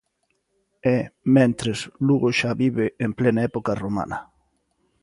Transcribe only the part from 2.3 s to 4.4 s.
xa vive en plena época romana.